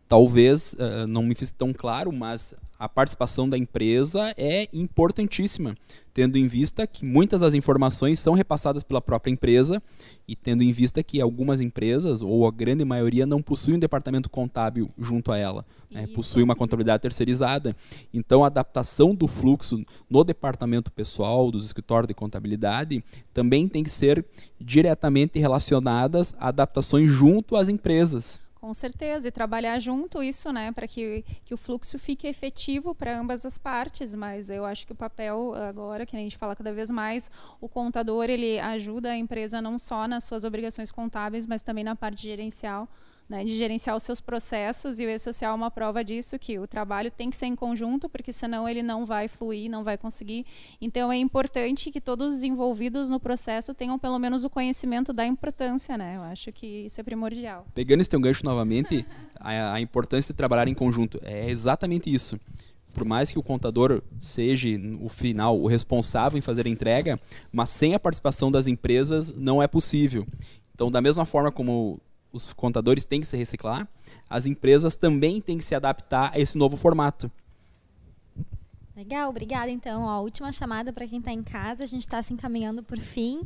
[0.08, 5.76] talvez uh, não me fiz tão claro, mas a participação da empresa é importantíssima,
[6.14, 9.82] tendo em vista que muitas das informações são repassadas pela própria empresa
[10.28, 14.30] e tendo em vista que algumas empresas, ou a grande maioria, não possuem um departamento
[14.30, 16.08] contábil junto a ela, né?
[16.08, 17.76] possui uma contabilidade terceirizada.
[18.14, 23.90] Então, a adaptação do fluxo no departamento pessoal, dos escritórios de contabilidade, também tem que
[23.90, 24.26] ser
[24.60, 28.45] diretamente relacionadas a adaptações junto às empresas.
[28.66, 33.16] Com certeza, e trabalhar junto isso, né, para que, que o fluxo fique efetivo para
[33.16, 36.74] ambas as partes, mas eu acho que o papel agora, que a gente fala cada
[36.74, 37.30] vez mais,
[37.62, 41.96] o contador, ele ajuda a empresa não só nas suas obrigações contábeis, mas também na
[41.96, 42.90] parte gerencial,
[43.28, 46.68] né, de gerenciar os seus processos e o e-social é uma prova disso, que o
[46.68, 50.46] trabalho tem que ser em conjunto, porque senão ele não vai fluir, não vai conseguir.
[50.80, 55.26] Então é importante que todos os envolvidos no processo tenham pelo menos o conhecimento da
[55.26, 56.18] importância, né?
[56.18, 57.66] Eu acho que isso é primordial.
[57.74, 59.06] Pegando esse teu gancho novamente,
[59.40, 62.40] a, a importância de trabalhar em conjunto é exatamente isso
[62.94, 64.70] por mais que o contador seja,
[65.02, 67.20] o final, o responsável em fazer a entrega,
[67.52, 70.26] mas sem a participação das empresas não é possível.
[70.74, 72.00] Então, da mesma forma como
[72.36, 73.88] os contadores têm que se reciclar,
[74.30, 77.32] as empresas também têm que se adaptar a esse novo formato.
[78.96, 79.70] Legal, obrigada.
[79.70, 81.84] Então, ó, última chamada para quem está em casa.
[81.84, 83.42] A gente está se encaminhando por fim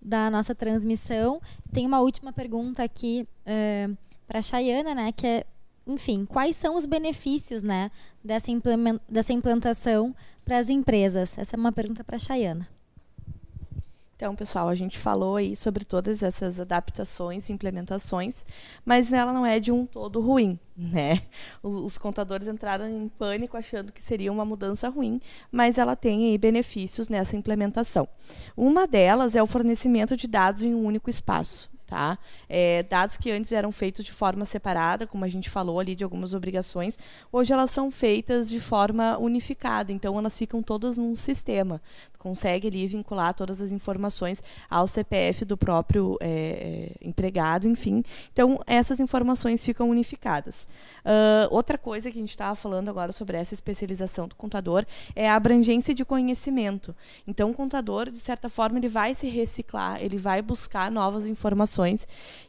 [0.00, 1.40] da nossa transmissão.
[1.72, 3.90] Tem uma última pergunta aqui é,
[4.26, 5.12] para a Chayana, né?
[5.12, 5.46] Que é,
[5.86, 7.90] enfim, quais são os benefícios, né,
[8.24, 8.50] dessa,
[9.08, 11.36] dessa implantação para as empresas?
[11.38, 12.66] Essa é uma pergunta para a Chayana.
[14.16, 18.46] Então, pessoal, a gente falou aí sobre todas essas adaptações, implementações,
[18.82, 21.20] mas ela não é de um todo ruim, né?
[21.62, 25.20] Os, contadores entraram em pânico achando que seria uma mudança ruim,
[25.52, 28.08] mas ela tem aí benefícios nessa implementação.
[28.56, 31.75] Uma delas é o fornecimento de dados em um único espaço.
[31.86, 32.18] Tá?
[32.48, 36.02] É, dados que antes eram feitos de forma separada, como a gente falou ali de
[36.02, 36.98] algumas obrigações,
[37.30, 41.80] hoje elas são feitas de forma unificada, então elas ficam todas num sistema.
[42.18, 48.02] Consegue ali vincular todas as informações ao CPF do próprio é, é, empregado, enfim.
[48.32, 50.66] Então, essas informações ficam unificadas.
[51.04, 55.30] Uh, outra coisa que a gente estava falando agora sobre essa especialização do contador é
[55.30, 56.96] a abrangência de conhecimento.
[57.28, 61.75] Então, o contador, de certa forma, ele vai se reciclar, ele vai buscar novas informações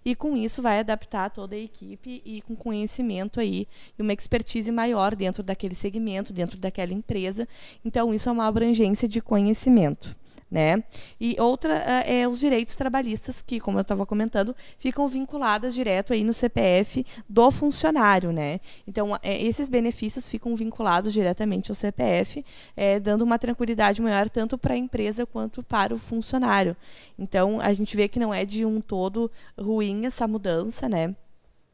[0.06, 4.72] e, com isso, vai adaptar toda a equipe e com conhecimento aí e uma expertise
[4.72, 7.48] maior dentro daquele segmento, dentro daquela empresa.
[7.84, 10.16] Então, isso é uma abrangência de conhecimento.
[10.50, 10.82] Né?
[11.20, 16.14] E outra uh, é os direitos trabalhistas, que, como eu estava comentando, ficam vinculadas direto
[16.14, 18.32] aí no CPF do funcionário.
[18.32, 18.62] Né?
[18.88, 22.46] Então, é, esses benefícios ficam vinculados diretamente ao CPF,
[22.78, 26.78] é, dando uma tranquilidade maior tanto para a empresa quanto para o funcionário.
[27.20, 29.30] Então, a gente vê que não é de um todo
[29.60, 31.14] ruim essa mudança, né?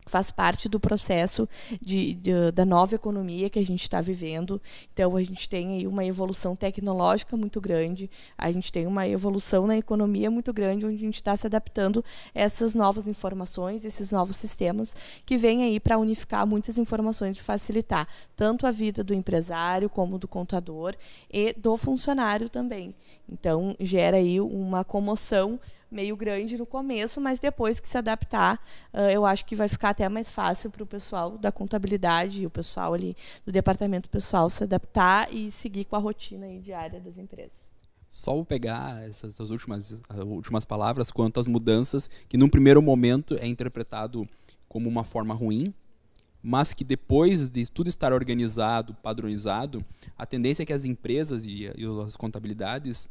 [0.06, 1.48] Faz parte do processo
[1.82, 4.62] de, de, da nova economia que a gente está vivendo.
[4.92, 9.68] Então, a gente tem aí uma evolução tecnológica muito grande, a gente tem uma evolução
[9.68, 14.12] na economia muito grande, onde a gente está se adaptando a essas novas informações, esses
[14.12, 19.13] novos sistemas que vêm aí para unificar muitas informações e facilitar tanto a vida do
[19.13, 20.96] empresário como do contador
[21.32, 22.96] e do funcionário também.
[23.30, 25.60] Então, gera aí uma comoção
[25.93, 28.60] meio grande no começo, mas depois que se adaptar,
[28.93, 32.45] uh, eu acho que vai ficar até mais fácil para o pessoal da contabilidade e
[32.45, 37.17] o pessoal ali do departamento pessoal se adaptar e seguir com a rotina diária das
[37.17, 37.63] empresas.
[38.10, 43.47] Só vou pegar essas últimas, últimas palavras quanto às mudanças, que num primeiro momento é
[43.47, 44.27] interpretado
[44.67, 45.73] como uma forma ruim,
[46.43, 49.84] mas que depois de tudo estar organizado, padronizado,
[50.17, 53.10] a tendência é que as empresas e, e as contabilidades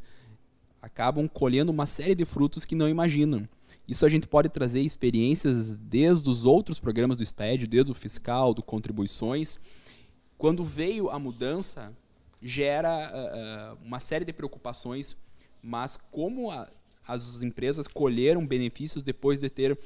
[0.83, 3.49] acabam colhendo uma série de frutos que não imaginam.
[3.87, 8.53] Isso a gente pode trazer experiências desde os outros programas do SPED, desde o fiscal,
[8.53, 9.59] do contribuições.
[10.37, 11.93] Quando veio a mudança,
[12.43, 15.17] gera uh, uma série de preocupações,
[15.63, 16.69] mas como a,
[17.07, 19.79] as empresas colheram benefícios depois de ter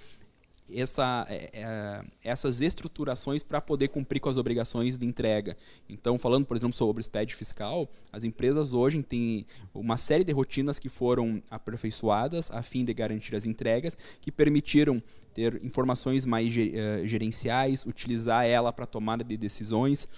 [0.72, 5.56] essa, é, é, essas estruturações para poder cumprir com as obrigações de entrega.
[5.88, 10.78] Então, falando, por exemplo, sobre SPED fiscal, as empresas hoje têm uma série de rotinas
[10.78, 15.02] que foram aperfeiçoadas a fim de garantir as entregas, que permitiram
[15.32, 20.08] ter informações mais uh, gerenciais, utilizar ela para tomada de decisões,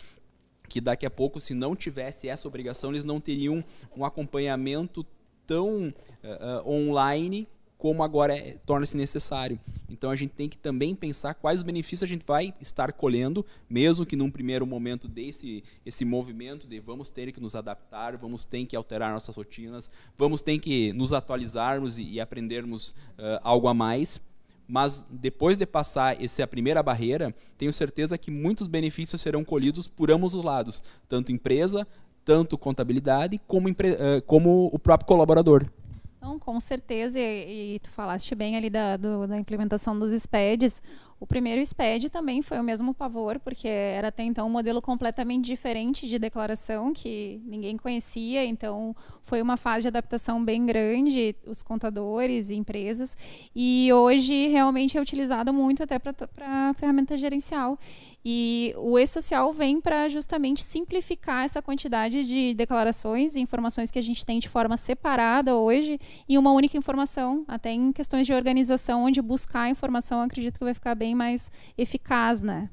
[0.69, 3.65] que daqui a pouco, se não tivesse essa obrigação, eles não teriam
[3.97, 5.05] um acompanhamento
[5.47, 9.59] tão uh, uh, online como agora é, torna-se necessário.
[9.89, 13.47] Então a gente tem que também pensar quais os benefícios a gente vai estar colhendo,
[13.71, 18.45] mesmo que num primeiro momento desse esse movimento de vamos ter que nos adaptar, vamos
[18.45, 23.69] ter que alterar nossas rotinas, vamos ter que nos atualizarmos e, e aprendermos uh, algo
[23.69, 24.21] a mais.
[24.67, 30.11] Mas depois de passar essa primeira barreira, tenho certeza que muitos benefícios serão colhidos por
[30.11, 31.87] ambos os lados, tanto empresa,
[32.23, 33.69] tanto contabilidade, como,
[34.27, 35.67] como o próprio colaborador.
[36.21, 40.83] Não, com certeza, e, e, tu falaste bem ali da, do, da implementação dos SPEDs.
[41.21, 45.47] O primeiro SPED também foi o mesmo pavor, porque era até então um modelo completamente
[45.47, 51.61] diferente de declaração, que ninguém conhecia, então foi uma fase de adaptação bem grande, os
[51.61, 53.17] contadores e empresas,
[53.55, 56.15] e hoje realmente é utilizado muito até para
[56.47, 57.79] a ferramenta gerencial.
[58.25, 64.03] E o e-social vem para justamente simplificar essa quantidade de declarações e informações que a
[64.03, 69.05] gente tem de forma separada hoje em uma única informação, até em questões de organização,
[69.05, 72.69] onde buscar a informação, acredito que vai ficar bem mais eficaz, né?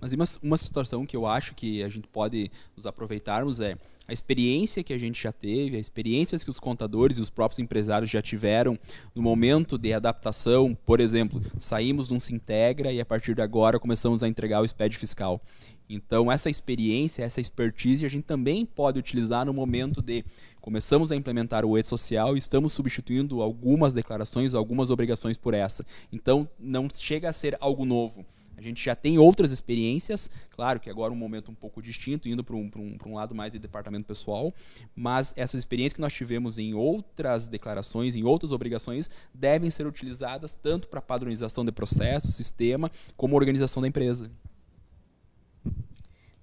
[0.00, 3.76] Mas uma, uma situação que eu acho que a gente pode nos aproveitarmos é
[4.08, 7.58] a experiência que a gente já teve, as experiências que os contadores e os próprios
[7.58, 8.78] empresários já tiveram
[9.14, 13.78] no momento de adaptação, por exemplo, saímos de um Sintegra e a partir de agora
[13.78, 15.42] começamos a entregar o SPED fiscal.
[15.90, 20.24] Então, essa experiência, essa expertise, a gente também pode utilizar no momento de
[20.60, 25.84] começamos a implementar o e-social e estamos substituindo algumas declarações, algumas obrigações por essa.
[26.10, 28.24] Então, não chega a ser algo novo.
[28.58, 32.42] A gente já tem outras experiências, claro que agora um momento um pouco distinto, indo
[32.42, 34.52] para um, um, um lado mais de departamento pessoal,
[34.96, 40.56] mas essas experiências que nós tivemos em outras declarações, em outras obrigações, devem ser utilizadas
[40.56, 44.28] tanto para padronização de processo, sistema, como organização da empresa.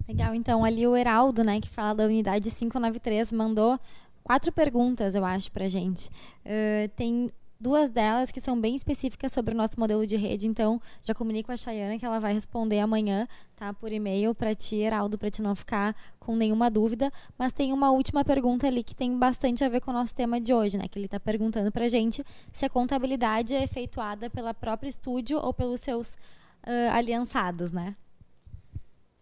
[0.08, 3.78] Legal, então ali o Heraldo, né, que fala da unidade 593, mandou
[4.24, 6.08] quatro perguntas, eu acho, para a gente.
[6.46, 10.46] Uh, tem duas delas que são bem específicas sobre o nosso modelo de rede.
[10.46, 13.72] Então, já comunico com a Chayana que ela vai responder amanhã, tá?
[13.72, 17.12] Por e-mail para ti, Heraldo, para te não ficar com nenhuma dúvida.
[17.38, 20.40] Mas tem uma última pergunta ali que tem bastante a ver com o nosso tema
[20.40, 20.88] de hoje, né?
[20.88, 25.52] Que ele está perguntando para gente se a contabilidade é efetuada pela própria estúdio ou
[25.52, 27.96] pelos seus uh, aliançados, né?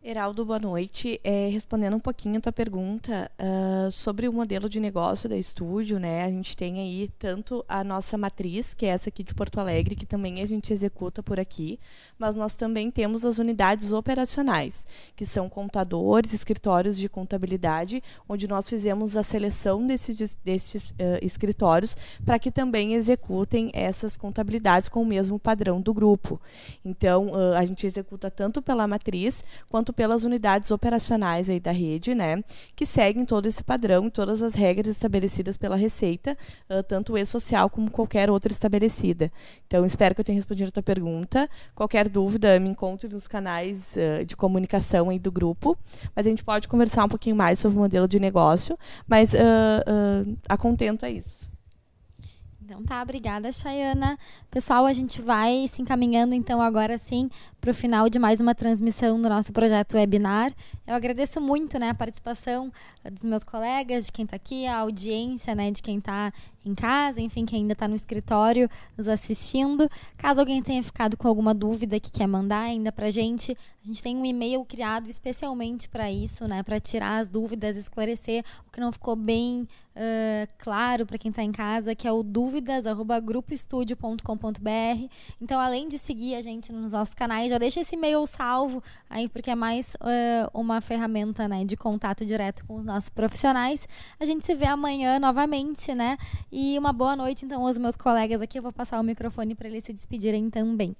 [0.06, 1.18] Heraldo, boa noite.
[1.24, 5.98] É, respondendo um pouquinho a tua pergunta uh, sobre o modelo de negócio da estúdio,
[5.98, 6.24] né?
[6.24, 9.96] A gente tem aí tanto a nossa matriz, que é essa aqui de Porto Alegre,
[9.96, 11.80] que também a gente executa por aqui,
[12.18, 14.86] mas nós também temos as unidades operacionais,
[15.16, 21.96] que são contadores, escritórios de contabilidade, onde nós fizemos a seleção desses, desses uh, escritórios
[22.26, 26.38] para que também executem essas contabilidades com o mesmo padrão do grupo.
[26.84, 32.14] Então, uh, a gente executa tanto pela matriz quanto pelas unidades operacionais aí da rede,
[32.14, 32.42] né,
[32.74, 36.36] que seguem todo esse padrão e todas as regras estabelecidas pela Receita,
[36.68, 39.30] uh, tanto o E-Social como qualquer outra estabelecida.
[39.66, 41.48] Então, espero que eu tenha respondido a tua pergunta.
[41.74, 45.76] Qualquer dúvida, me encontre nos canais uh, de comunicação aí do grupo,
[46.14, 50.36] mas a gente pode conversar um pouquinho mais sobre o modelo de negócio, mas uh,
[50.48, 51.44] a contento é isso.
[52.64, 54.18] Então tá, obrigada, Chayana.
[54.50, 57.28] Pessoal, a gente vai se encaminhando então agora sim
[57.64, 60.52] para o final de mais uma transmissão do nosso projeto webinar.
[60.86, 62.70] Eu agradeço muito né, a participação
[63.10, 66.30] dos meus colegas, de quem está aqui, a audiência, né, de quem está
[66.62, 69.88] em casa, enfim, quem ainda está no escritório nos assistindo.
[70.16, 73.86] Caso alguém tenha ficado com alguma dúvida que quer mandar ainda para a gente, a
[73.86, 78.70] gente tem um e-mail criado especialmente para isso, né, para tirar as dúvidas, esclarecer o
[78.70, 85.10] que não ficou bem uh, claro para quem está em casa, que é o dúvidas@grupoestudio.com.br.
[85.40, 89.28] Então, além de seguir a gente nos nossos canais, já deixa esse e-mail salvo aí,
[89.28, 93.86] porque é mais uh, uma ferramenta, né, de contato direto com os nossos profissionais.
[94.18, 96.18] A gente se vê amanhã novamente, né?
[96.50, 98.58] E uma boa noite, então, aos meus colegas aqui.
[98.58, 100.96] Eu vou passar o microfone para eles se despedirem também.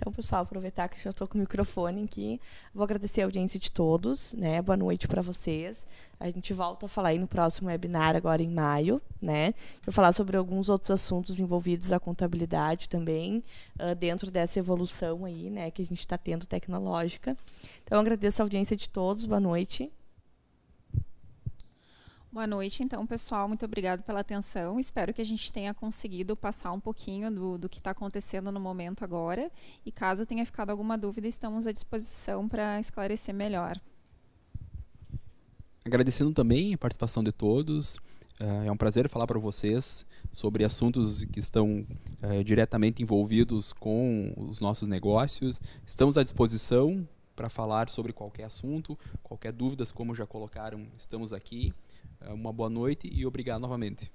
[0.00, 2.40] Então, pessoal, aproveitar que eu já estou com o microfone aqui,
[2.74, 4.62] vou agradecer a audiência de todos, né?
[4.62, 5.86] Boa noite para vocês.
[6.18, 9.52] A gente volta a falar aí no próximo webinar agora em maio, né?
[9.84, 13.44] Vou falar sobre alguns outros assuntos envolvidos à contabilidade também,
[13.78, 17.36] uh, dentro dessa evolução aí, né, que a gente está tendo tecnológica.
[17.84, 19.26] Então, agradeço a audiência de todos.
[19.26, 19.92] Boa noite.
[22.32, 23.48] Boa noite, então, pessoal.
[23.48, 24.78] Muito obrigado pela atenção.
[24.78, 28.60] Espero que a gente tenha conseguido passar um pouquinho do, do que está acontecendo no
[28.60, 29.50] momento agora.
[29.84, 33.76] E caso tenha ficado alguma dúvida, estamos à disposição para esclarecer melhor.
[35.84, 37.96] Agradecendo também a participação de todos.
[38.40, 41.84] Uh, é um prazer falar para vocês sobre assuntos que estão
[42.22, 45.60] uh, diretamente envolvidos com os nossos negócios.
[45.84, 51.72] Estamos à disposição para falar sobre qualquer assunto, qualquer dúvidas, como já colocaram, estamos aqui.
[52.20, 54.10] É, uma boa noite e obrigado novamente.